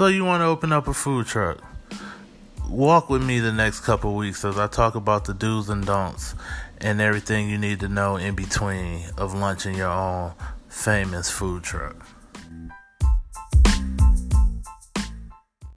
So 0.00 0.06
you 0.06 0.24
want 0.24 0.40
to 0.40 0.46
open 0.46 0.72
up 0.72 0.88
a 0.88 0.94
food 0.94 1.26
truck? 1.26 1.58
Walk 2.70 3.10
with 3.10 3.22
me 3.22 3.38
the 3.38 3.52
next 3.52 3.80
couple 3.80 4.16
weeks 4.16 4.46
as 4.46 4.56
I 4.56 4.66
talk 4.66 4.94
about 4.94 5.26
the 5.26 5.34
do's 5.34 5.68
and 5.68 5.84
don'ts 5.84 6.34
and 6.78 7.02
everything 7.02 7.50
you 7.50 7.58
need 7.58 7.80
to 7.80 7.88
know 7.88 8.16
in 8.16 8.34
between 8.34 9.02
of 9.18 9.34
launching 9.34 9.74
your 9.74 9.90
own 9.90 10.32
famous 10.70 11.28
food 11.28 11.64
truck. 11.64 11.96